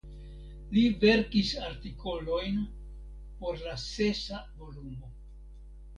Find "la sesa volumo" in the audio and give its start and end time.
3.67-5.15